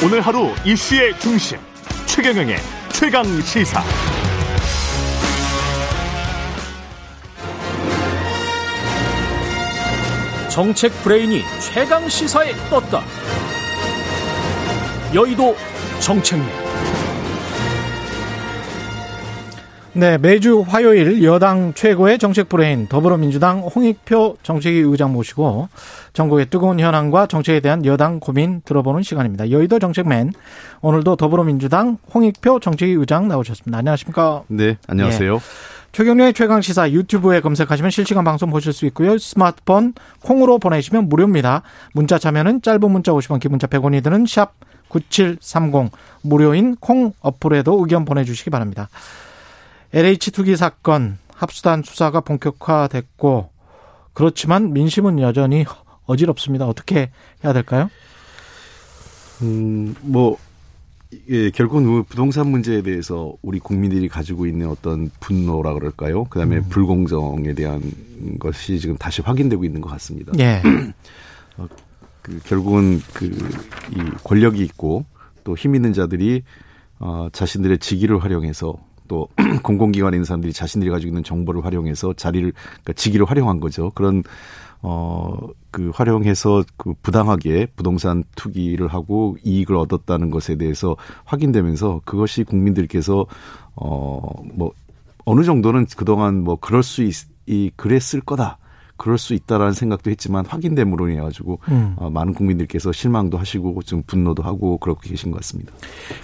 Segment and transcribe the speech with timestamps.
[0.00, 1.58] 오늘 하루 이슈의 중심
[2.06, 2.56] 최경영의
[2.92, 3.82] 최강 시사.
[10.48, 13.02] 정책 브레인이 최강 시사에 떴다.
[15.12, 15.56] 여의도
[15.98, 16.67] 정책맨.
[19.98, 25.68] 네, 매주 화요일 여당 최고의 정책 브레인 더불어민주당 홍익표 정책위 의장 모시고
[26.12, 29.50] 전국의 뜨거운 현황과 정책에 대한 여당 고민 들어보는 시간입니다.
[29.50, 30.34] 여의도 정책맨
[30.82, 33.76] 오늘도 더불어민주당 홍익표 정책위 의장 나오셨습니다.
[33.76, 34.44] 안녕하십니까?
[34.46, 35.34] 네, 안녕하세요.
[35.34, 35.38] 예.
[35.90, 39.18] 최경련의 최강 시사 유튜브에 검색하시면 실시간 방송 보실 수 있고요.
[39.18, 41.62] 스마트폰 콩으로 보내시면 무료입니다.
[41.92, 44.52] 문자 참여는 짧은 문자 50원, 긴 문자 100원이 드는 샵
[44.90, 45.90] 9730
[46.22, 48.88] 무료인 콩 어플에도 의견 보내주시기 바랍니다.
[49.92, 53.50] LH 투기 사건 합수단 수사가 본격화됐고
[54.12, 55.64] 그렇지만 민심은 여전히
[56.06, 56.66] 어지럽습니다.
[56.66, 57.10] 어떻게
[57.44, 57.90] 해야 될까요?
[59.42, 60.36] 음, 뭐
[61.30, 66.24] 예, 결국은 부동산 문제에 대해서 우리 국민들이 가지고 있는 어떤 분노라 그럴까요?
[66.24, 66.68] 그다음에 음.
[66.68, 67.80] 불공정에 대한
[68.40, 70.32] 것이 지금 다시 확인되고 있는 것 같습니다.
[70.38, 70.60] 예.
[71.56, 71.66] 어,
[72.22, 75.06] 그 결국은 그 이 권력이 있고
[75.44, 76.42] 또 힘 있는 자들이
[76.98, 78.74] 어, 자신들의 직위를 활용해서
[79.08, 79.28] 또
[79.62, 83.90] 공공기관에 있는 사람들이 자신들이 가지고 있는 정보를 활용해서 자리를 그러니까 직위를 활용한 거죠.
[83.94, 84.22] 그런
[84.80, 85.36] 어,
[85.70, 93.26] 그 활용해서 그 부당하게 부동산 투기를 하고 이익을 얻었다는 것에 대해서 확인되면서 그것이 국민들께서
[93.74, 94.20] 어,
[94.54, 94.72] 뭐
[95.24, 97.14] 어느 정도는 그동안 뭐 그럴 수 있,
[97.46, 98.58] 이 그랬을 거다.
[98.96, 101.94] 그럴 수 있다라는 생각도 했지만 확인됨으로 인해 가지고 음.
[101.96, 105.72] 어, 많은 국민들께서 실망도 하시고 좀 분노도 하고 그렇게 계신 것 같습니다.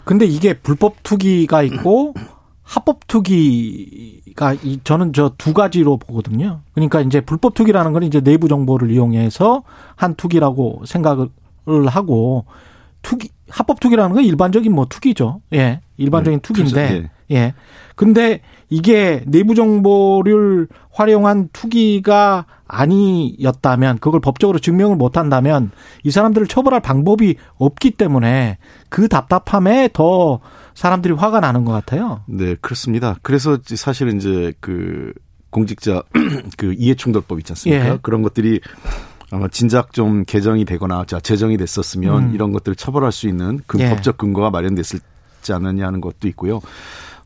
[0.05, 2.15] 근데 이게 불법 투기가 있고
[2.65, 6.61] 합법 투기가 이 저는 저 두 가지로 보거든요.
[6.73, 9.63] 그러니까 이제 불법 투기라는 건 이제 내부 정보를 이용해서
[9.95, 11.29] 한 투기라고 생각을
[11.87, 12.47] 하고
[13.03, 15.43] 투기 합법 투기라는 건 일반적인 뭐 투기죠.
[15.53, 15.81] 예.
[15.99, 17.37] 일반적인 네, 투기인데 투자, 예.
[17.37, 17.55] 예.
[17.95, 25.71] 근데 이게 내부 정보를 활용한 투기가 아니었다면 그걸 법적으로 증명을 못 한다면
[26.03, 28.59] 이 사람들을 처벌할 방법이 없기 때문에
[28.89, 30.41] 그 답답함에 더
[30.75, 32.23] 사람들이 화가 나는 것 같아요.
[32.27, 33.17] 네, 그렇습니다.
[33.23, 35.13] 그래서 사실은 이제 그
[35.51, 36.03] 공직자
[36.59, 37.89] 그 이해충돌법 있지 않습니까?
[37.95, 37.99] 예.
[38.03, 38.61] 그런 것들이
[39.31, 42.35] 아마 진작 좀 개정이 되거나 자 제정이 됐었으면 음.
[42.35, 43.89] 이런 것들을 처벌할 수 있는 그 예.
[43.89, 46.61] 법적 근거가 마련됐을지 않느냐 하는 것도 있고요.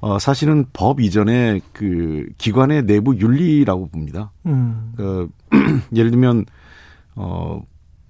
[0.00, 4.30] 어, 사실은 법 이전에 그 기관의 내부 윤리라고 봅니다.
[4.46, 4.92] 음.
[4.96, 5.28] 그,
[5.94, 6.46] 예를 들면,
[7.16, 7.60] 어,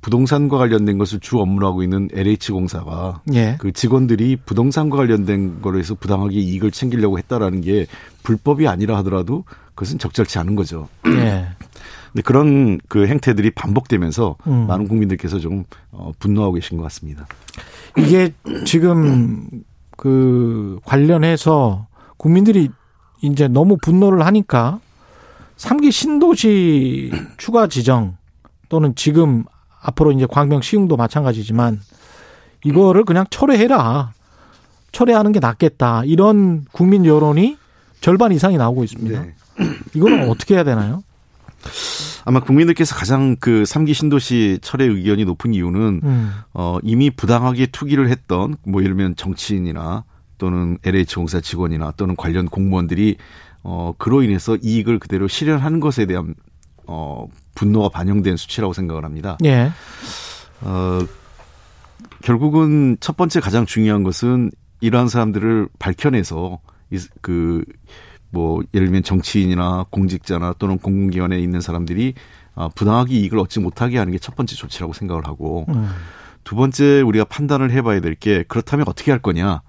[0.01, 3.57] 부동산과 관련된 것을 주 업무로 하고 있는 LH공사가 예.
[3.59, 7.87] 그 직원들이 부동산과 관련된 거로 해서 부당하게 이익을 챙기려고 했다라는 게
[8.23, 9.45] 불법이 아니라 하더라도
[9.75, 10.89] 그것은 적절치 않은 거죠.
[11.07, 11.49] 예.
[12.13, 14.67] 근데 그런 그 행태들이 반복되면서 음.
[14.67, 17.27] 많은 국민들께서 좀 어, 분노하고 계신 것 같습니다.
[17.99, 18.33] 이게
[18.65, 19.49] 지금
[19.97, 21.87] 그 관련해서
[22.17, 22.71] 국민들이
[23.21, 24.81] 이제 너무 분노를 하니까
[25.57, 28.17] 3기 신도시 추가 지정
[28.69, 29.45] 또는 지금
[29.81, 31.81] 앞으로 이제 광명 시흥도 마찬가지지만
[32.65, 34.13] 이거를 그냥 철회해라.
[34.93, 36.03] 철회하는 게 낫겠다.
[36.05, 37.57] 이런 국민 여론이
[38.01, 39.23] 절반 이상이 나오고 있습니다.
[39.23, 39.35] 네.
[39.95, 41.03] 이거는 어떻게 해야 되나요?
[42.25, 46.33] 아마 국민들께서 가장 그 3기 신도시 철회 의견이 높은 이유는 음.
[46.53, 50.05] 어 이미 부당하게 투기를 했던 뭐 예를 들면 정치인이나
[50.37, 53.17] 또는 LH공사 직원이나 또는 관련 공무원들이
[53.63, 56.35] 어 그로 인해서 이익을 그대로 실현하는 것에 대한
[56.89, 59.37] 어 분노가 반영된 수치라고 생각을 합니다.
[59.45, 59.71] 예.
[60.63, 60.99] 어
[62.23, 64.51] 결국은 첫 번째 가장 중요한 것은
[64.81, 66.59] 이러한 사람들을 밝혀내서
[67.21, 67.65] 그
[68.31, 72.15] 뭐 예를 들면 정치인이나 공직자나 또는 공공기관에 있는 사람들이
[72.55, 75.89] 아, 부당하게 이익을 얻지 못하게 하는 게 첫 번째 조치라고 생각을 하고 음.
[76.45, 79.63] 두 번째 우리가 판단을 해봐야 될 게 그렇다면 어떻게 할 거냐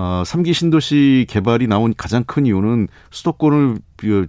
[0.00, 3.80] 어, 3기 신도시 개발이 나온 가장 큰 이유는 수도권을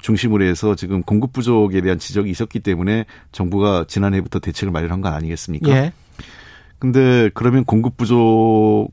[0.02, 5.70] 중심으로 해서 지금 공급 부족에 대한 지적이 있었기 때문에 정부가 지난해부터 대책을 마련한 건 아니겠습니까?
[5.70, 5.94] 예.
[6.78, 8.90] 근데 그러면 공급 부족을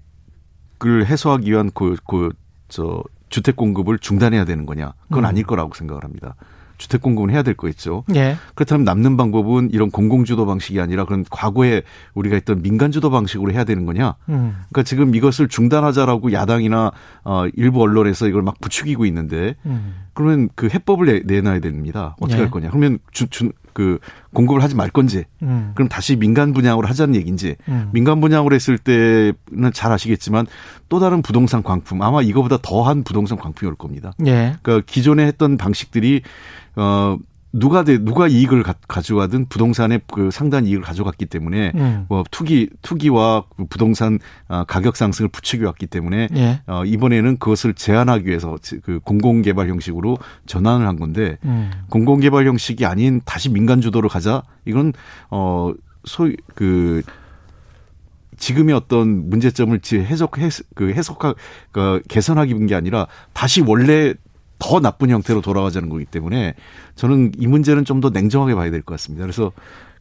[1.07, 2.31] 해소하기 위한 그, 그,
[2.69, 4.93] 저, 주택 공급을 중단해야 되는 거냐?
[5.09, 5.31] 그건 음.
[5.31, 6.37] 아닐 거라고 생각을 합니다.
[6.79, 8.05] 주택 공급은 해야 될 거겠죠.
[8.15, 8.37] 예.
[8.55, 11.83] 그렇다면 남는 방법은 이런 공공주도 방식이 아니라 그런 과거에
[12.15, 14.15] 우리가 했던 민간주도 방식으로 해야 되는 거냐.
[14.29, 14.57] 음.
[14.71, 16.93] 그러니까 지금 이것을 중단하자라고 야당이나
[17.25, 19.95] 어, 일부 언론에서 이걸 막 부추기고 있는데 음.
[20.15, 22.17] 그러면 그 해법을 내, 놔야 됩니다.
[22.21, 22.43] 어떻게 예.
[22.43, 22.71] 할 거냐.
[22.71, 23.99] 그러면 주, 주, 그
[24.35, 25.73] 공급을 하지 말 건지 음.
[25.75, 27.91] 그럼 다시 민간 분양으로 하자는 얘기인지 음.
[27.93, 30.47] 민간 분양으로 했을 때는 잘 아시겠지만
[30.89, 34.13] 또 다른 부동산 광품 아마 이거보다 더한 부동산 광품이 올 겁니다.
[34.27, 34.57] 예.
[34.63, 36.23] 그러니까 기존에 했던 방식들이
[36.77, 37.19] 어,
[37.53, 42.07] 누가 돼 누가 이익을 가, 져가든 부동산의 그 상당 이익을 가져갔기 때문에 음.
[42.09, 44.19] 뭐 투기 투기와 부동산
[44.49, 46.61] 아, 가격 상승을 부추겨 왔기 때문에 예.
[46.67, 51.71] 어, 이번에는 그것을 제한하기 위해서 그 공공 개발 형식으로 전환을 한 건데 음.
[51.89, 54.93] 공공 개발 형식이 아닌 다시 민간 주도로 가자 이건
[55.31, 55.73] 어
[56.05, 57.03] 소위 그
[58.37, 61.35] 지금의 어떤 문제점을 해석 해석 그 해석하
[61.73, 64.15] 그 개선하기 게 아니라 다시 원래
[64.59, 66.55] 더 나쁜 형태로 돌아가자는 거기 때문에
[66.97, 69.25] 저는 이 문제는 좀 더 냉정하게 봐야 될 것 같습니다.
[69.25, 69.53] 그래서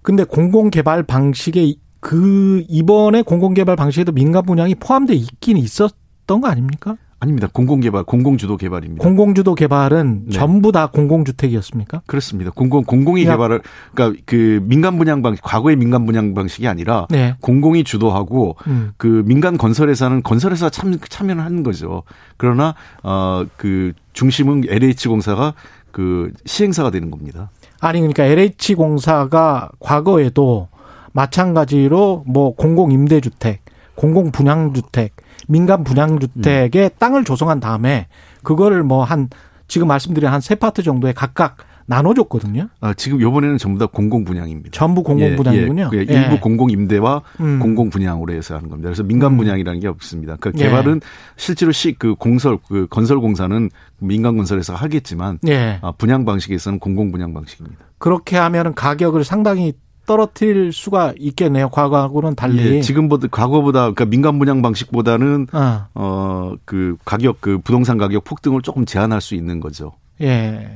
[0.04, 6.48] 근데 공공 개발 방식에 그 이번에 공공 개발 방식에도 민간 분양이 포함돼 있긴 있었던 거
[6.48, 6.95] 아닙니까?
[7.19, 7.48] 아닙니다.
[7.51, 9.04] 공공개발, 공공주도 개발입니다.
[9.04, 10.31] 공공주도 개발은 네.
[10.31, 12.04] 전부 다 공공주택이었습니까?
[12.06, 12.51] 그렇습니다.
[12.51, 13.31] 공공 공공이 야.
[13.31, 13.62] 개발을
[13.95, 17.36] 그러니까 그 민간 분양 방식, 과거의 민간 분양 방식이 아니라 네.
[17.42, 18.92] 공공이 주도하고 음.
[18.98, 22.04] 그 민간 건설회사는 건설회사 참 참여를 하는 거죠.
[22.38, 25.53] 그러나 어그 중심은 LH 공사가
[25.91, 27.51] 그 시행사가 되는 겁니다.
[27.79, 30.69] 아니 그러니까 LH 공사가 과거에도
[31.13, 33.61] 마찬가지로 뭐 공공 임대주택,
[33.93, 35.15] 공공 분양주택
[35.47, 36.89] 민간 분양주택에 음.
[36.97, 38.07] 땅을 조성한 다음에
[38.41, 39.29] 그거를 뭐 한
[39.67, 42.67] 지금 말씀드린 한 세 파트 정도에 각각 나눠줬거든요.
[42.81, 44.69] 아, 지금 요번에는 전부 다 공공 분양입니다.
[44.71, 45.89] 전부 공공 분양이군요.
[45.93, 46.05] 예, 예.
[46.09, 46.13] 예.
[46.13, 47.59] 일부 공공 임대와 음.
[47.59, 48.89] 공공 분양으로 해서 하는 겁니다.
[48.89, 49.37] 그래서 민간 음.
[49.37, 50.35] 분양이라는 게 없습니다.
[50.39, 50.99] 그 개발은 예.
[51.37, 53.69] 실제로 시그 공설 그 건설 공사는
[53.99, 55.79] 민간 건설에서 하겠지만 예.
[55.81, 57.85] 아, 분양 방식에서는 공공 분양 방식입니다.
[57.97, 59.73] 그렇게 하면은 가격을 상당히
[60.05, 61.69] 떨어뜨릴 수가 있겠네요.
[61.69, 62.75] 과거하고는 달리.
[62.75, 68.61] 예, 지금보다 과거보다 그러니까 민간 분양 방식보다는 어그 어, 그 가격 그 부동산 가격 폭등을
[68.61, 69.93] 조금 제한할 수 있는 거죠.
[70.21, 70.69] 예.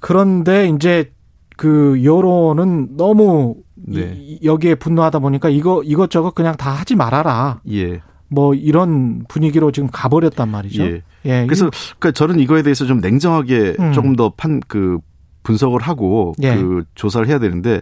[0.00, 1.12] 그런데 이제
[1.56, 4.38] 그 여론은 너무 네.
[4.42, 7.60] 여기에 분노하다 보니까 이거 이것저것 그냥 다 하지 말아라.
[7.70, 8.00] 예.
[8.28, 10.82] 뭐 이런 분위기로 지금 가버렸단 말이죠.
[10.84, 11.02] 예.
[11.26, 11.44] 예.
[11.46, 13.92] 그래서 그러니까 저는 이거에 대해서 좀 냉정하게 음.
[13.92, 14.98] 조금 더 판 그
[15.42, 16.54] 분석을 하고 예.
[16.54, 17.80] 그 조사를 해야 되는데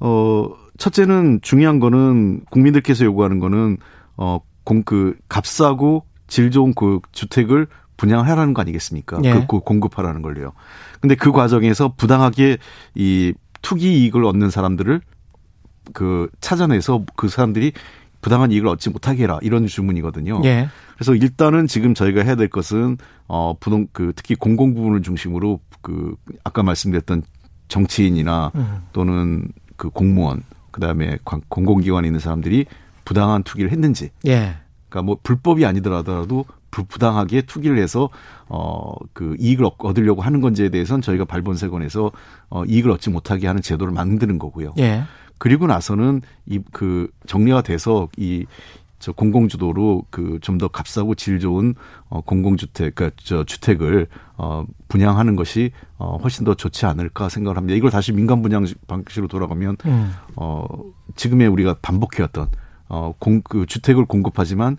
[0.00, 3.78] 어 첫째는 중요한 거는 국민들께서 요구하는 거는
[4.16, 7.66] 어공 그 값싸고 질 좋은 그 주택을
[7.96, 9.20] 분양하라는 거 아니겠습니까?
[9.24, 9.32] 예.
[9.32, 10.52] 그, 그 공급하라는 걸요.
[11.00, 12.58] 근데 그 과정에서 부당하게
[12.94, 13.32] 이
[13.62, 15.00] 투기 이익을 얻는 사람들을
[15.92, 17.72] 그 찾아내서 그 사람들이
[18.20, 20.42] 부당한 이익을 얻지 못하게 해라 이런 주문이거든요.
[20.44, 20.68] 예.
[20.94, 22.98] 그래서 일단은 지금 저희가 해야 될 것은
[23.28, 27.22] 어 부동 그 특히 공공 부분을 중심으로 그 아까 말씀드렸던
[27.68, 28.82] 정치인이나 음.
[28.92, 31.18] 또는 그 공무원 그다음에
[31.48, 32.66] 공공기관에 있는 사람들이
[33.04, 34.10] 부당한 투기를 했는지.
[34.26, 34.56] 예.
[34.88, 38.10] 그러니까 뭐 불법이 아니더라도 부당하게 투기를 해서
[38.48, 42.12] 어그 이익을 얻으려고 하는 건지에 대해서는 저희가 발본세권에서
[42.50, 44.72] 어 이익을 얻지 못하게 하는 제도를 만드는 거고요.
[44.78, 45.02] 예.
[45.38, 48.44] 그리고 나서는 이 그 정리가 돼서 이
[48.98, 51.74] 저 공공주도로 그 좀 더 값싸고 질 좋은
[52.08, 54.06] 어 공공주택 그러니까 저 주택을
[54.38, 57.76] 어 분양하는 것이 어 훨씬 더 좋지 않을까 생각을 합니다.
[57.76, 60.12] 이걸 다시 민간 분양 방식으로 돌아가면 음.
[60.36, 60.64] 어
[61.14, 62.48] 지금의 우리가 반복해왔던
[62.88, 64.78] 어 공 그 주택을 공급하지만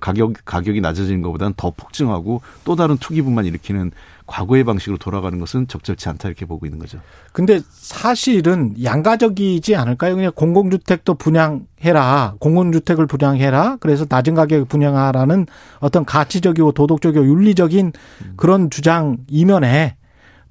[0.00, 3.90] 가격 가격이 낮아지는 것보다는 더 폭증하고 또 다른 투기분만 일으키는
[4.26, 6.98] 과거의 방식으로 돌아가는 것은 적절치 않다 이렇게 보고 있는 거죠.
[7.32, 10.14] 근데 사실은 양가적이지 않을까요?
[10.14, 12.36] 그냥 공공주택도 분양해라.
[12.38, 13.76] 공공주택을 분양해라.
[13.80, 15.46] 그래서 낮은 가격에 분양하라는
[15.80, 17.92] 어떤 가치적이고 도덕적이고 윤리적인
[18.36, 19.96] 그런 주장 이면에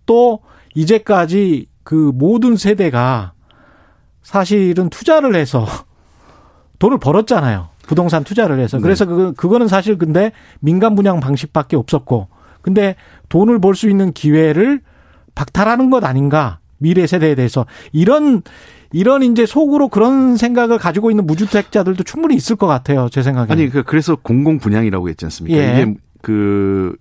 [0.05, 0.41] 또
[0.75, 3.33] 이제까지 그 모든 세대가
[4.21, 5.65] 사실은 투자를 해서
[6.79, 7.72] 돈을 벌었잖아요.
[7.87, 8.77] 부동산 투자를 해서.
[8.77, 8.83] 네.
[8.83, 12.27] 그래서 그, 그거는 사실 근데 민간 분양 방식밖에 없었고
[12.61, 12.95] 근데
[13.29, 14.81] 돈을 벌 수 있는 기회를
[15.35, 16.59] 박탈하는 것 아닌가?
[16.77, 18.41] 미래 세대에 대해서 이런
[18.91, 23.09] 이런 이제 속으로 그런 생각을 가지고 있는 무주택자들도 충분히 있을 것 같아요.
[23.09, 23.51] 제 생각에.
[23.51, 25.57] 아니 그 그래서 공공 분양이라고 했지 않습니까?
[25.57, 25.81] 예.
[25.81, 26.95] 이게 그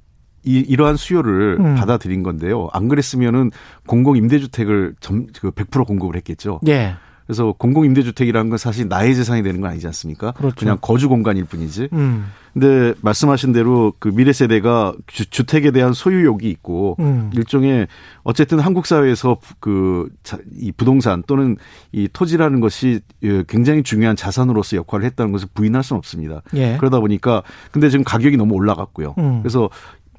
[0.44, 1.74] 이, 이러한 수요를 음.
[1.76, 2.68] 받아들인 건데요.
[2.72, 3.50] 안 그랬으면은
[3.86, 6.60] 공공 임대주택을 점, 그 100% 공급을 했겠죠.
[6.66, 6.94] 예.
[7.26, 10.32] 그래서 공공임대주택이라는 건 사실 나의 재산이 되는 건 아니지 않습니까?
[10.32, 10.56] 그렇죠.
[10.56, 11.88] 그냥 거주 공간일 뿐이지.
[11.92, 12.26] 음.
[12.52, 17.30] 근데 말씀하신 대로 그 미래 세대가 주, 택에 대한 소유욕이 있고 음.
[17.34, 17.86] 일종의
[18.24, 20.10] 어쨌든 한국 사회에서 그
[20.56, 21.56] 이 부동산 또는
[21.92, 26.42] 이 토지라는 것이 예, 굉장히 중요한 자산으로서 역할을 했다는 것을 부인할 수는 없습니다.
[26.54, 26.76] 예.
[26.78, 29.14] 그러다 보니까 근데 지금 가격이 너무 올라갔고요.
[29.18, 29.42] 음.
[29.42, 29.70] 그래서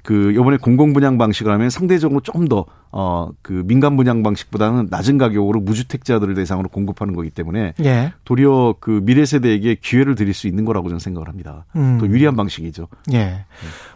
[0.04, 5.18] 그 요번에 공공 분양 방식을 하면 상대적으로 좀 더 어 그 민간 분양 방식보다는 낮은
[5.18, 8.14] 가격으로 무주택자들을 대상으로 공급하는 거기 때문에 예.
[8.24, 11.66] 도리어 그 미래 세대에게 기회를 드릴 수 있는 거라고 저는 생각을 합니다.
[11.76, 11.98] 음.
[12.00, 12.88] 또 유리한 방식이죠.
[13.14, 13.18] 예.
[13.18, 13.46] 네.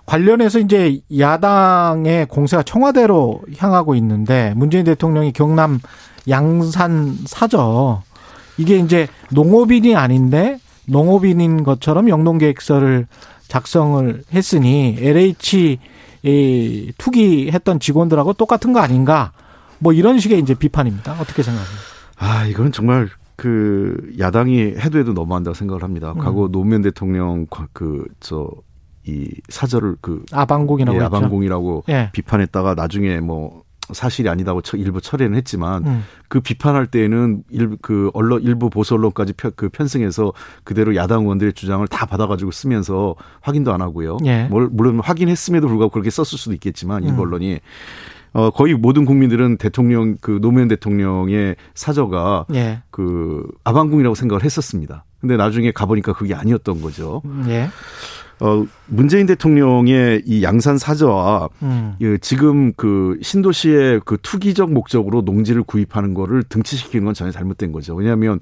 [0.07, 5.79] 관련해서 이제 야당의 공세가 청와대로 향하고 있는데 문재인 대통령이 경남
[6.27, 8.01] 양산 사저
[8.57, 13.05] 이게 이제 농업인이 아닌데 농업인인 것처럼 영농계획서를
[13.47, 15.77] 작성을 했으니 LH
[16.27, 19.31] 이 투기했던 직원들하고 똑같은 거 아닌가?
[19.79, 21.13] 뭐 이런 식의 이제 비판입니다.
[21.13, 21.77] 어떻게 생각하세요?
[22.17, 26.11] 아, 이건 정말 그 야당이 해도 해도 너무한다고 생각을 합니다.
[26.11, 26.17] 음.
[26.17, 28.49] 과거 노무현 대통령 그저
[29.05, 32.09] 이 사절을 그 아방공이라고 예, 아방공이라고 예.
[32.11, 33.63] 비판했다가 나중에 뭐
[33.93, 36.03] 사실이 아니다고 일부 철회는 했지만 음.
[36.27, 41.53] 그 비판할 때에는 일부 그 언론 일부 보수 언론까지 편, 그 편승해서 그대로 야당 의원들의
[41.53, 44.17] 주장을 다 받아가지고 쓰면서 확인도 안 하고요.
[44.25, 44.47] 예.
[44.49, 47.27] 물론 확인했음에도 불구하고 그렇게 썼을 수도 있겠지만 일부 음.
[47.27, 47.59] 언론이
[48.33, 52.83] 어, 거의 모든 국민들은 대통령, 그 노무현 대통령의 사저가 예.
[52.91, 55.05] 그 아방궁이라고 생각을 했었습니다.
[55.19, 57.21] 근데 나중에 가보니까 그게 아니었던 거죠.
[57.47, 57.69] 예.
[58.39, 61.95] 어, 문재인 대통령의 이 양산 사저와 음.
[62.01, 67.95] 예, 지금 그 신도시의 그 투기적 목적으로 농지를 구입하는 거를 등치시키는 건 전혀 잘못된 거죠.
[67.95, 68.39] 왜냐하면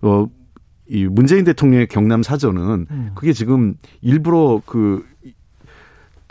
[0.00, 0.26] 어,
[0.88, 3.10] 이 문재인 대통령의 경남 사저는 음.
[3.14, 5.04] 그게 지금 일부러 그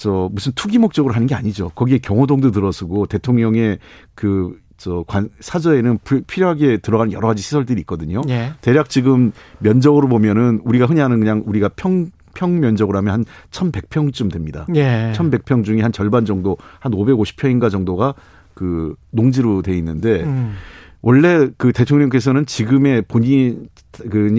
[0.03, 1.69] 저 무슨 투기 목적으로 하는 게 아니죠.
[1.69, 3.79] 거기에 경호동도 들어서고 대통령의
[4.15, 8.21] 그 저 관 사저에는 필요하게 들어가는 여러 가지 시설들이 있거든요.
[8.27, 8.53] 예.
[8.61, 14.65] 대략 지금 면적으로 보면은 우리가 흔히 하는 그냥 우리가 평 평면적으로 하면 한 1,100평쯤 됩니다.
[14.75, 15.13] 예.
[15.15, 18.15] 1,100평 중에 한 절반 정도 한 550평인가 정도가
[18.55, 20.55] 그 농지로 돼 있는데 음.
[21.01, 23.67] 원래 그 대통령께서는 지금의 본인이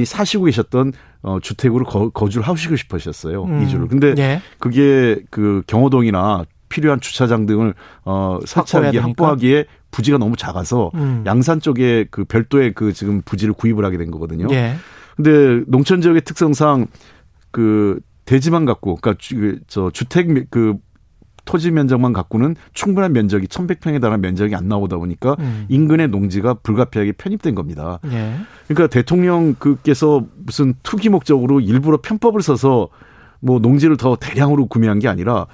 [0.05, 3.45] 사시고 계셨던 어, 주택으로 거, 거주를 하시고 싶으셨어요.
[3.45, 3.63] 음.
[3.63, 3.87] 이주를.
[3.89, 4.43] 근데 예.
[4.59, 7.75] 그게 그 경호동이나 필요한 주차장 등을
[8.05, 11.23] 어 설치하기 확보하기에 부지가 너무 작아서 음.
[11.25, 14.49] 양산 쪽에 그 별도의 그 지금 부지를 구입을 하게 된 거거든요.
[14.51, 14.75] 예.
[15.15, 16.89] 근데 농촌 지역의 특성상
[17.53, 19.23] 그 대지만 갖고 그러니까
[19.69, 20.75] 저 주택 그
[21.45, 25.67] 토지 면적만 갖고는 충분한 면적이 1100평에 달하는 면적이 안 나오다 보니까 음.
[25.69, 28.01] 인근의 농지가 불가피하게 편입된 겁니다.
[28.07, 28.35] 예.
[28.67, 32.89] 그러니까 대통령께서 무슨 투기 목적으로 일부러 편법을 써서
[33.39, 35.47] 뭐 농지를 더 대량으로 구매한 게 아니라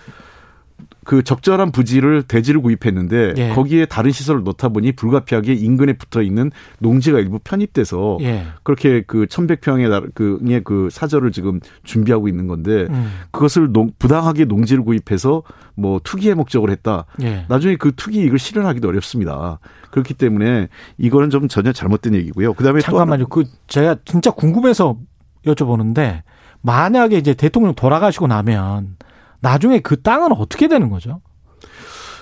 [1.10, 3.48] 그 적절한 부지를 대지를 구입했는데 예.
[3.48, 8.44] 거기에 다른 시설을 놓다 보니 불가피하게 인근에 붙어 있는 농지가 일부 편입돼서 예.
[8.62, 13.10] 그렇게 그 1100평의 그의 그 사절을 지금 준비하고 있는 건데 음.
[13.32, 15.42] 그것을 농, 부당하게 농지를 구입해서
[15.74, 17.06] 뭐 투기의 목적을 했다.
[17.22, 17.44] 예.
[17.48, 19.58] 나중에 그 투기 이익을 실현하기도 어렵습니다.
[19.90, 22.54] 그렇기 때문에 이거는 좀 전혀 잘못된 얘기고요.
[22.54, 23.26] 그다음에 잠깐만요.
[23.26, 24.96] 그 제가 진짜 궁금해서
[25.44, 26.22] 여쭤보는데
[26.62, 28.94] 만약에 이제 대통령 돌아가시고 나면
[29.40, 31.20] 나중에 그 땅은 어떻게 되는 거죠?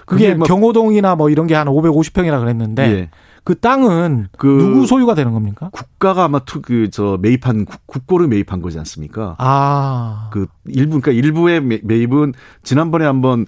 [0.06, 3.10] 그게 뭐 경호동이나 뭐 이런 게 한 550평이라 그랬는데 예.
[3.44, 5.70] 그 땅은 그 누구 소유가 되는 겁니까?
[5.72, 9.36] 국가가 아마 그 저 매입한 국고를 매입한 거지 않습니까?
[9.38, 10.28] 아.
[10.32, 13.46] 그 일부 그러니까 일부의 매입은 지난번에 한번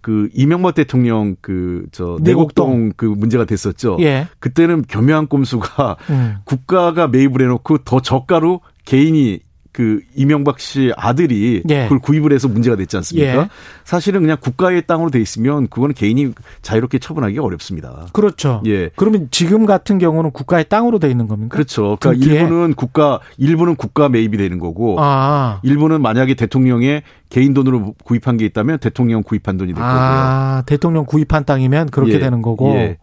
[0.00, 3.98] 그 이명박 대통령 그 저 내곡동 그 문제가 됐었죠.
[4.00, 4.26] 예.
[4.40, 6.36] 그때는 겸묘한 꼼수가 음.
[6.44, 9.40] 국가가 매입을 해 놓고 더 저가로 개인이
[9.76, 11.82] 그 이명박 씨 아들이 예.
[11.82, 13.42] 그걸 구입을 해서 문제가 됐지 않습니까?
[13.42, 13.48] 예.
[13.84, 18.06] 사실은 그냥 국가의 땅으로 돼 있으면 그거는 개인이 자유롭게 처분하기가 어렵습니다.
[18.14, 18.62] 그렇죠.
[18.64, 18.88] 예.
[18.96, 21.52] 그러면 지금 같은 경우는 국가의 땅으로 돼 있는 겁니까?
[21.52, 21.98] 그렇죠.
[22.00, 22.40] 그러니까 등기에?
[22.40, 25.60] 일부는 국가 일부는 국가 매입이 되는 거고 아.
[25.62, 30.08] 일부는 만약에 대통령의 개인 돈으로 구입한 게 있다면 대통령 구입한 돈이 될 아, 거고요.
[30.08, 32.18] 아, 대통령 구입한 땅이면 그렇게 예.
[32.18, 32.70] 되는 거고.
[32.76, 32.96] 예.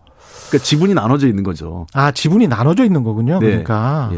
[0.50, 1.86] 그러니까 지분이 나눠져 있는 거죠.
[1.94, 3.38] 아, 지분이 나눠져 있는 거군요.
[3.38, 3.46] 네.
[3.46, 4.12] 그러니까.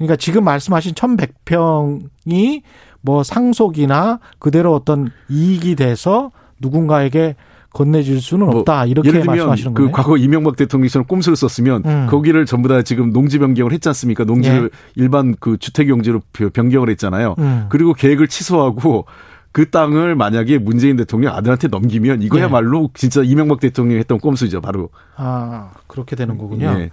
[0.00, 0.04] 예.
[0.04, 2.62] 그러니까 지금 말씀하신 1100평이
[3.00, 7.36] 뭐 상속이나 그대로 어떤 이익이 돼서 누군가에게
[7.72, 9.92] 건네줄 수는 뭐 없다 이렇게 예를 들면 말씀하시는 그 거예요.
[9.92, 12.06] 그 과거 이명박 대통령처럼 꼼수를 썼으면 음.
[12.08, 14.24] 거기를 전부 다 지금 농지 변경을 했지 않습니까?
[14.24, 14.68] 농지를 예.
[14.96, 17.34] 일반 그 주택 용지로 변경을 했잖아요.
[17.38, 17.66] 음.
[17.68, 19.04] 그리고 계획을 취소하고
[19.52, 22.88] 그 땅을 만약에 문재인 대통령 아들한테 넘기면 이거야말로 예.
[22.94, 24.90] 진짜 이명박 대통령이 했던 꼼수죠, 바로.
[25.16, 26.66] 아 그렇게 되는 거군요.
[26.78, 26.90] 예.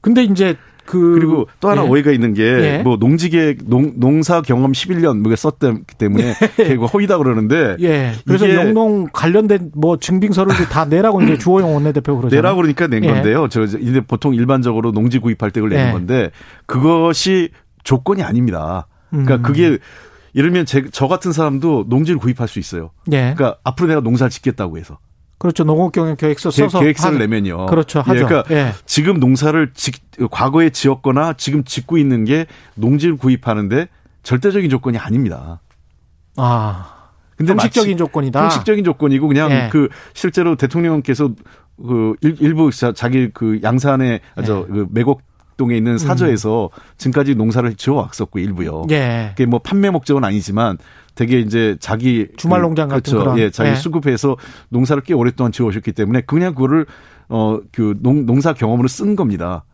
[0.00, 1.88] 근데 이제 그 그리고 또 하나 예.
[1.88, 2.84] 오해가 있는 게뭐 예.
[2.98, 6.74] 농지계 농, 농사 경험 11년 뭐게 썼기 때문에 예.
[6.74, 8.12] 허위다 그러는데 예.
[8.26, 12.40] 그래서 영농 관련된 뭐 증빙서를 다 내라고 이제 주호영 원내대표 그러잖아요.
[12.40, 13.08] 내라고 그러니까 낸 예.
[13.08, 13.48] 건데요.
[13.48, 15.92] 저 이제 보통 일반적으로 농지 구입할 때 그걸 내는 예.
[15.92, 16.30] 건데
[16.66, 17.50] 그것이
[17.82, 18.86] 조건이 아닙니다.
[19.10, 19.42] 그러니까 음.
[19.42, 19.78] 그게
[20.34, 22.90] 예를 들면 제, 저 같은 사람도 농지를 구입할 수 있어요.
[23.12, 23.34] 예.
[23.36, 24.98] 그러니까 앞으로 내가 농사를 짓겠다고 해서.
[25.44, 25.62] 그렇죠.
[25.64, 27.66] 농업경영 계획서 써서 계획서를 내면요.
[27.66, 28.00] 그렇죠.
[28.00, 28.18] 하죠.
[28.18, 28.72] 예, 그러니까 예.
[28.86, 29.92] 지금 농사를 지,
[30.30, 32.46] 과거에 지었거나 지금 짓고 있는 게
[32.76, 33.88] 농지를 구입하는데
[34.22, 35.60] 절대적인 조건이 아닙니다.
[36.36, 37.10] 아.
[37.36, 38.42] 근데 형식적인 조건이다.
[38.42, 39.68] 형식적인 조건이고 그냥 예.
[39.70, 41.32] 그 실제로 대통령께서
[41.76, 44.42] 그 일부 자기 그 양산에 예.
[44.42, 45.20] 저그 매곡
[45.58, 46.80] 동에 있는 사저에서 음.
[46.96, 48.86] 지금까지 농사를 지어 왔었고 일부요.
[48.92, 49.32] 예.
[49.36, 50.78] 그게 뭐 판매 목적은 아니지만
[51.14, 53.24] 되게 이제 자기 주말 그 농장 그, 같은 그렇죠.
[53.24, 53.74] 그런 예, 자기 예.
[53.74, 54.36] 수급해서
[54.68, 56.86] 농사를 꽤 오랫동안 지어 오셨기 때문에 그냥 그거를
[57.28, 59.64] 어그 농사 경험으로 쓴 겁니다.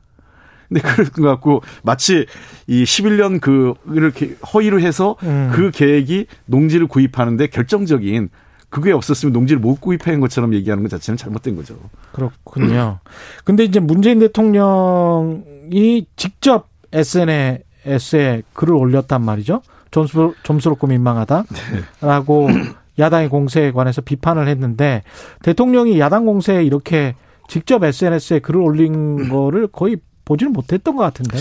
[0.69, 2.27] 근데 그럴 것 같고 마치
[2.69, 5.51] 이 11년 그 이렇게 허위를 해서 음.
[5.53, 8.29] 그 계획이 농지를 구입하는데 결정적인
[8.69, 11.77] 그게 없었으면 농지를 못 구입한 것처럼 얘기하는 것 자체는 잘못된 거죠.
[12.13, 13.01] 그렇군요.
[13.45, 19.63] 근데 이제 문재인 대통령이 직접 SNS에 글을 올렸단 말이죠.
[19.91, 22.73] 점수, 점수롭고 민망하다라고 네.
[22.99, 25.03] 야당의 공세에 관해서 비판을 했는데
[25.43, 27.15] 대통령이 야당 공세에 이렇게
[27.49, 31.39] 직접 SNS에 글을 올린 거를 거의 보지는 못했던 것 같은데.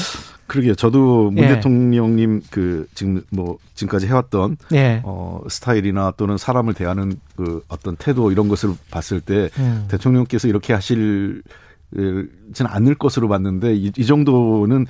[0.48, 0.74] 그러게요.
[0.74, 1.48] 저도 문 예.
[1.50, 5.02] 대통령님 그 지금 뭐 지금까지 해왔던 예.
[5.04, 9.86] 어 스타일이나 또는 사람을 대하는 그 어떤 태도 이런 것을 봤을 때 음.
[9.90, 11.44] 대통령께서 이렇게 하실
[11.92, 14.86] 지는 않을 것으로 봤는데 이, 이, 정도는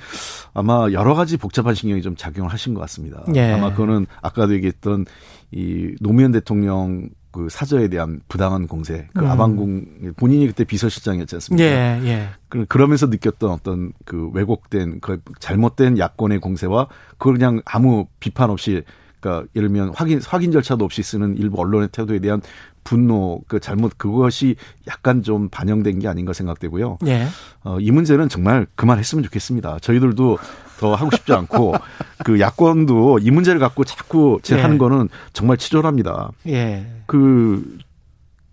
[0.52, 3.24] 아마 여러 가지 복잡한 신경이 좀 작용을 하신 것 같습니다.
[3.34, 3.52] 예.
[3.52, 5.06] 아마 그거는 아까도 얘기했던
[5.50, 9.30] 이 노무현 대통령 그 사저에 대한 부당한 공세, 그 음.
[9.30, 11.64] 아방궁 본인이 그때 비서실장이었지 않습니까?
[11.64, 12.28] 예, 예.
[12.68, 16.88] 그러면서 느꼈던 어떤 그 왜곡된 그 잘못된 야권의 공세와
[17.18, 18.82] 그걸 그냥 아무 비판 없이
[19.20, 22.40] 그러니까 예를 들면 확인 확인 절차도 없이 쓰는 일부 언론의 태도에 대한
[22.84, 24.56] 분노, 그 잘못 그것이
[24.88, 26.98] 약간 좀 반영된 게 아닌가 생각되고요.
[27.06, 27.26] 예.
[27.64, 29.78] 어, 이 문제는 정말 그만했으면 좋겠습니다.
[29.80, 30.38] 저희들도
[30.78, 31.74] 더 하고 싶지 않고
[32.24, 34.62] 그 야권도 이 문제를 갖고 자꾸 제 예.
[34.62, 36.30] 하는 거는 정말 치졸합니다.
[36.48, 36.86] 예.
[37.06, 37.78] 그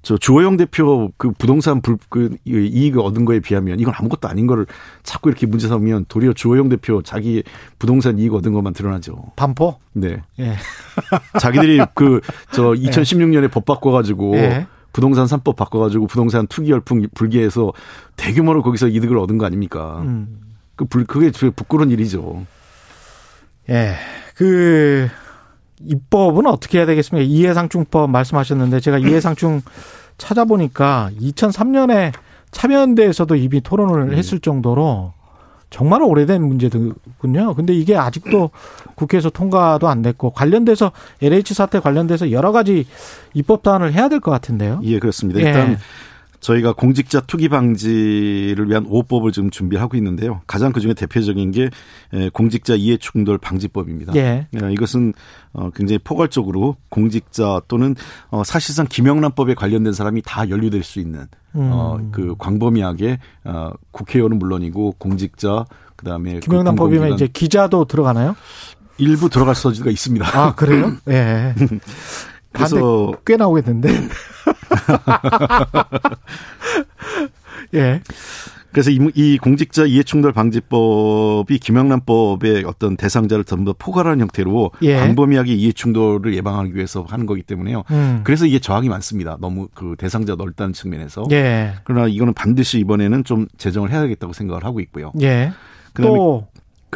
[0.08, 4.66] 저 주호영 대표 그 부동산 불, 그 이익을 얻은 거에 비하면 이건 아무것도 아닌 거를
[5.04, 7.44] 자꾸 이렇게 문제 삼으면 도리어 주호영 대표 자기
[7.78, 9.34] 부동산 이익 얻은 것만 드러나죠.
[9.36, 9.80] 반포?
[9.94, 10.22] 네.
[10.40, 10.54] 예.
[11.40, 12.22] 자기들이 그
[12.52, 13.48] 저 2016년에 예.
[13.48, 14.68] 법 바꿔가지고 예.
[14.94, 17.74] 부동산 3법 바꿔가지고 부동산 투기 열풍 불기해서
[18.16, 20.02] 대규모로 거기서 이득을 얻은 거 아닙니까?
[20.02, 20.56] 음.
[20.76, 22.46] 그 불, 그게 부끄러운 일이죠.
[23.70, 23.96] 예.
[24.36, 25.08] 그,
[25.86, 27.26] 입법은 어떻게 해야 되겠습니까?
[27.28, 29.62] 이해상충법 말씀하셨는데 제가 이해상충
[30.18, 32.12] 찾아보니까 2003년에
[32.52, 34.18] 참여연대에서도 이미 토론을 네.
[34.18, 35.14] 했을 정도로
[35.70, 37.54] 정말 오래된 문제군요.
[37.56, 38.52] 근데 이게 아직도
[38.96, 40.92] 국회에서 통과도 안 됐고 관련돼서
[41.22, 42.88] LH 사태 관련돼서 여러 가지
[43.34, 44.80] 입법 단을 해야 될 것 같은데요.
[44.84, 45.42] 예, 그렇습니다.
[45.42, 45.78] 일단 예.
[46.48, 50.42] 저희가 공직자 투기 방지를 위한 5법을 지금 준비하고 있는데요.
[50.48, 51.70] 가장 그중에 대표적인 게
[52.32, 54.16] 공직자 이해 충돌 방지법입니다.
[54.16, 54.48] 예.
[54.54, 54.72] 예.
[54.72, 55.14] 이것은
[55.52, 57.96] 어, 굉장히 포괄적으로 공직자 또는
[58.30, 62.12] 어, 사실상 김영란법에 관련된 사람이 다 연루될 수 있는 어, 음.
[62.14, 63.20] 그 광범위하게
[63.92, 65.66] 국회의원은 물론이고 공직자
[65.98, 68.36] 그다음에 그 김영란법이면 이제 기자도 들어가나요?
[69.00, 70.26] 일부 들어갈 수가 있습니다.
[70.34, 70.94] 아 그래요?
[71.10, 71.54] 예.
[72.58, 73.90] 그래서 꽤 나오겠는데.
[77.76, 78.02] 예.
[78.72, 84.98] 그래서 이, 이 공직자 이해충돌 방지법이 김영란법의 어떤 대상자를 전부 포괄하는 형태로 예.
[84.98, 87.84] 광범위하게 이해충돌을 예방하기 위해서 하는 거기 때문에요.
[87.90, 88.22] 음.
[88.24, 89.38] 그래서 이게 저항이 많습니다.
[89.40, 91.24] 너무 그 대상자 넓다는 측면에서.
[91.32, 91.74] 예.
[91.86, 95.12] 그러나 이거는 반드시 이번에는 좀 제정을 해야겠다고 생각을 하고 있고요.
[95.22, 95.52] 예.
[95.94, 96.46] 그다음에 또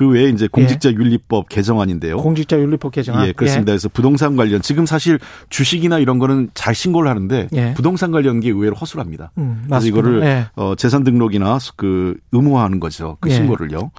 [0.01, 1.55] 그 외에 이제 공직자 윤리법 예.
[1.55, 2.17] 개정안인데요.
[2.17, 3.27] 공직자 윤리법 개정안.
[3.27, 3.71] 예, 그렇습니다.
[3.71, 3.75] 예.
[3.75, 7.75] 그래서 부동산 관련 지금 사실 주식이나 이런 거는 잘 신고를 하는데 예.
[7.75, 9.31] 부동산 관련 게 의외로 허술합니다.
[9.37, 10.47] 음, 그래서 이거를 예.
[10.55, 13.17] 어, 재산 등록이나 그 의무화하는 거죠.
[13.19, 13.35] 그 예.
[13.35, 13.91] 신고를요.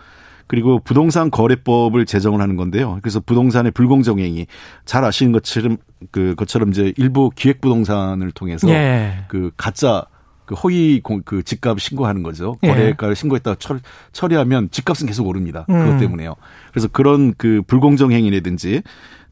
[0.49, 2.99] 그리고 부동산 거래법을 제정을 하는 건데요.
[3.01, 4.49] 그래서 부동산의 불공정 행위
[4.85, 5.77] 잘 아시는 것처럼
[6.11, 9.25] 그 것처럼 이제 일부 기획 부동산을 통해서 예.
[9.29, 10.05] 그 가짜
[10.53, 12.57] 그 허위 공, 그 집값 신고하는 거죠.
[12.63, 12.69] 예.
[12.69, 13.79] 거래가를 신고했다가 처,
[14.13, 15.65] 처리하면 집값은 계속 오릅니다.
[15.71, 15.85] 음.
[15.87, 16.35] 그것 때문에요.
[16.71, 18.83] 그래서 그런 그 불공정 행위라든지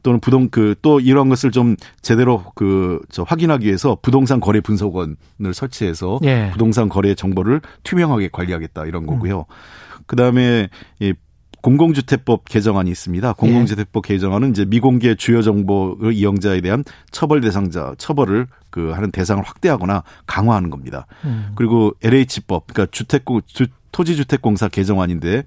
[0.02, 5.52] 또는 부동 그 또 이런 것을 좀 제대로 그 저 확인하기 위해서 부동산 거래 분석원을
[5.52, 6.48] 설치해서 예.
[6.52, 9.40] 부동산 거래 정보를 투명하게 관리하겠다 이런 거고요.
[9.40, 10.04] 음.
[10.06, 10.68] 그다음에
[11.00, 11.12] 이
[11.62, 13.32] 공공주택법 개정안이 있습니다.
[13.34, 20.02] 공공주택법 개정안은 이제 미공개 주요 정보 이용자에 대한 처벌 대상자 처벌을 그 하는 대상을 확대하거나
[20.26, 21.06] 강화하는 겁니다.
[21.24, 21.52] 음.
[21.54, 25.42] 그리고 LH법 그러니까 주택공 주, 토지주택공사 개정안인데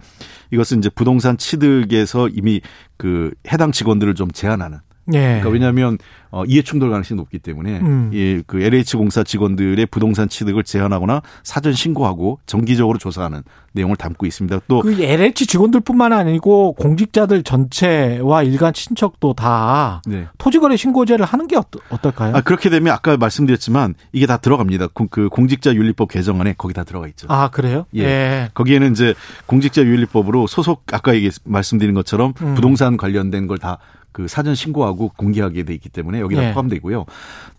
[0.51, 2.61] 이것은 이제 부동산 취득에서 이미
[2.97, 4.79] 그 해당 직원들을 좀 제한하는
[5.13, 5.19] 예.
[5.19, 5.97] 그러니까 왜냐하면
[6.31, 8.09] 어, 이해 충돌 가능성이 높기 때문에 음.
[8.13, 14.61] 예, 그 LH 공사 직원들의 부동산 취득을 제한하거나 사전 신고하고 정기적으로 조사하는 내용을 담고 있습니다.
[14.67, 20.27] 또 그 LH 직원들뿐만 아니고 공직자들 전체와 일간 친척도 다 네.
[20.37, 21.55] 토지거래 신고제를 하는 게
[21.89, 22.35] 어떨까요?
[22.35, 24.87] 아, 그렇게 되면 아까 말씀드렸지만 이게 다 들어갑니다.
[25.09, 27.27] 그 공직자 윤리법 개정안에 거기 다 들어가 있죠.
[27.29, 27.85] 아 그래요?
[27.95, 28.03] 예.
[28.03, 28.49] 예.
[28.53, 29.13] 거기에는 이제
[29.45, 32.55] 공직자 윤리법으로 소속 아까 얘기 말씀드린 것처럼 음.
[32.55, 33.77] 부동산 관련된 걸다
[34.13, 36.53] 그 사전 신고하고 공개하게 돼 있기 때문에 여기다 네.
[36.53, 37.05] 포함되고요.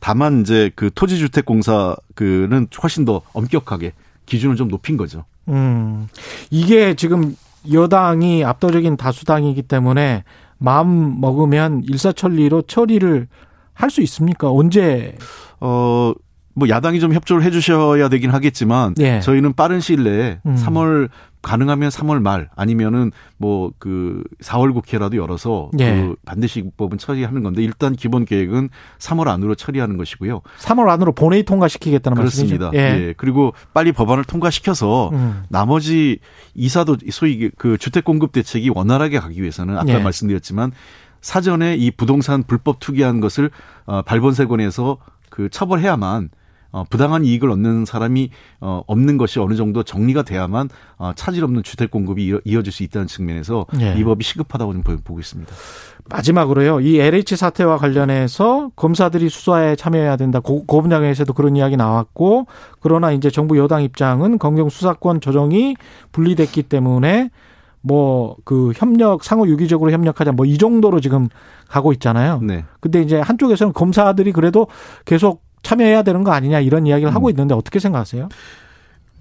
[0.00, 3.92] 다만 이제 그 토지주택공사 그는 훨씬 더 엄격하게
[4.24, 5.24] 기준을 좀 높인 거죠.
[5.48, 6.08] 음.
[6.50, 7.36] 이게 지금
[7.70, 10.24] 여당이 압도적인 다수당이기 때문에
[10.56, 13.28] 마음 먹으면 일사천리로 처리를
[13.74, 14.50] 할 수 있습니까?
[14.50, 15.16] 언제?
[15.60, 16.12] 어
[16.54, 19.20] 뭐 야당이 좀 협조를 해주셔야 되긴 하겠지만 예.
[19.20, 20.54] 저희는 빠른 시일 내에 음.
[20.54, 21.08] 3월
[21.42, 25.94] 가능하면 3월 말 아니면은 뭐 그 4월 국회라도 열어서 예.
[25.94, 30.40] 그 반드시 입법은 처리하는 건데 일단 기본 계획은 3월 안으로 처리하는 것이고요.
[30.58, 32.66] 3월 안으로 본회의 통과시키겠다는 그렇습니다.
[32.70, 32.78] 말씀이죠?
[32.78, 33.08] 예.
[33.08, 33.14] 예.
[33.16, 35.42] 그리고 빨리 법안을 통과시켜서 음.
[35.50, 36.18] 나머지
[36.54, 39.98] 이사도 소위 그 주택 공급 대책이 원활하게 가기 위해서는 아까 예.
[39.98, 40.72] 말씀드렸지만
[41.20, 43.50] 사전에 이 부동산 불법 투기한 것을
[43.86, 44.98] 어, 발본세권에서
[45.30, 46.30] 그 처벌해야만
[46.74, 51.62] 어, 부당한 이익을 얻는 사람이 어, 없는 것이 어느 정도 정리가 돼야만 어, 차질 없는
[51.62, 53.94] 주택 공급이 이어 질 수 있다는 측면에서 예.
[53.96, 55.52] 이 법이 시급하다고 좀 보고 있습니다.
[56.10, 56.80] 마지막으로요.
[56.80, 60.40] 이 LH 사태와 관련해서 검사들이 수사에 참여해야 된다.
[60.40, 62.46] 고, 고 분야에서도 그런 이야기 나왔고
[62.80, 65.76] 그러나 이제 정부 여당 입장은 검경 수사권 조정이
[66.10, 67.30] 분리됐기 때문에
[67.82, 71.28] 뭐 그 협력 상호 유기적으로 협력하자 뭐 이 정도로 지금
[71.68, 72.40] 가고 있잖아요.
[72.42, 72.64] 네.
[72.80, 74.66] 근데 이제 한쪽에서는 검사들이 그래도
[75.04, 77.14] 계속 참여해야 되는 거 아니냐 이런 이야기를 음.
[77.14, 78.28] 하고 있는데 어떻게 생각하세요?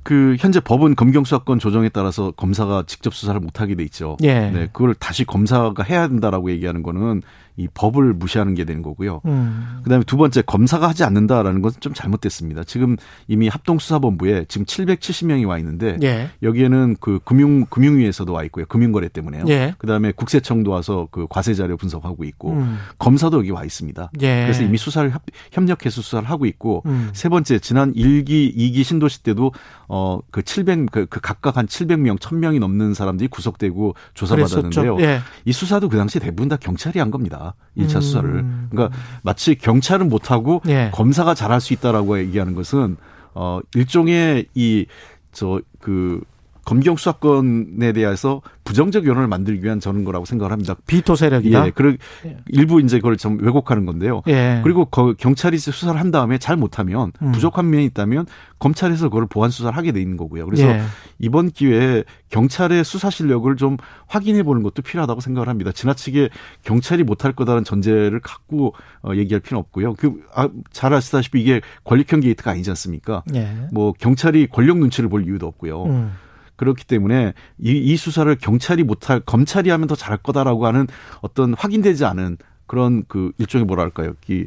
[0.03, 4.17] 그 현재 법은 검경 수사권 조정에 따라서 검사가 직접 수사를 못 하게 돼 있죠.
[4.21, 4.51] 예.
[4.51, 7.21] 네, 그걸 다시 검사가 해야 된다라고 얘기하는 거는
[7.55, 9.21] 이 법을 무시하는 게 되는 거고요.
[9.25, 9.81] 음.
[9.83, 12.63] 그다음에 두 번째 검사가 하지 않는다라는 것은 좀 잘못됐습니다.
[12.63, 16.29] 지금 이미 합동수사본부에 지금 770명이 와 있는데 예.
[16.41, 18.65] 여기에는 그 금융 금융위에서도 와 있고요.
[18.65, 19.45] 금융거래 때문에요.
[19.49, 19.75] 예.
[19.77, 22.79] 그다음에 국세청도 와서 그 과세 자료 분석하고 있고 음.
[22.97, 24.11] 검사도 여기 와 있습니다.
[24.21, 24.41] 예.
[24.43, 25.21] 그래서 이미 수사를 협,
[25.65, 27.09] 력해서 수사를 하고 있고 음.
[27.13, 29.51] 세 번째 지난 1기, 2기 신도시 때도
[29.87, 34.99] 어그 700, 그, 그 각각 한 700명, 1000명이 넘는 사람들이 구속되고 조사받았는데요.
[35.01, 35.19] 예.
[35.45, 37.42] 이 수사도 그 당시 대부분 다 경찰이 한 겁니다.
[37.77, 38.01] 1차 음.
[38.01, 38.45] 수사를.
[38.69, 40.91] 그러니까 마치 경찰은 못하고 예.
[40.93, 42.97] 검사가 잘할 수 있다라고 얘기하는 것은
[43.33, 44.85] 어 일종의 이
[45.31, 46.21] 저그
[46.65, 50.75] 검경 수사권에 대해서 부정적 여론을 만들기 위한 저는 거라고 생각을 합니다.
[50.87, 51.67] 비토 세력이다.
[51.67, 52.37] 예, 그리고 예.
[52.47, 54.21] 일부 이제 그걸 좀 왜곡하는 건데요.
[54.27, 54.61] 예.
[54.63, 57.31] 그리고 경찰이 수사를 한 다음에 잘 못하면 음.
[57.33, 58.25] 부족한 면이 있다면
[58.59, 60.45] 검찰에서 그걸 보완 수사를 하게 돼 있는 거고요.
[60.45, 60.81] 그래서 예.
[61.19, 63.75] 이번 기회에 경찰의 수사 실력을 좀
[64.07, 65.73] 확인해 보는 것도 필요하다고 생각을 합니다.
[65.73, 66.29] 지나치게
[66.63, 69.95] 경찰이 못할 거다는 전제를 갖고 어, 얘기할 필요는 없고요.
[69.95, 73.23] 그, 아, 잘 아시다시피 이게 권력형 게이트가 아니지 않습니까?
[73.35, 73.67] 예.
[73.73, 75.83] 뭐 경찰이 권력 눈치를 볼 이유도 없고요.
[75.83, 76.11] 음.
[76.55, 80.87] 그렇기 때문에 이, 이 수사를 경찰이 못할 검찰이 하면 더 잘할 거다라고 하는
[81.21, 84.45] 어떤 확인되지 않은 그런 그 일종의 뭐랄까요 이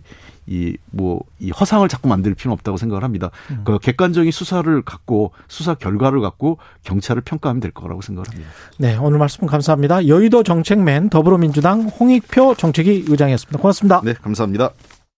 [0.49, 3.31] 이 뭐 이 허상을 자꾸 만들 필요는 없다고 생각을 합니다.
[3.51, 3.62] 음.
[3.64, 8.51] 그 객관적인 수사를 갖고 수사 결과를 갖고 경찰을 평가하면 될 거라고 생각을 합니다.
[8.79, 10.07] 네 오늘 말씀 감사합니다.
[10.09, 13.59] 여의도 정책맨 더불어민주당 홍익표 정책위 의장이었습니다.
[13.59, 14.01] 고맙습니다.
[14.03, 14.71] 네 감사합니다.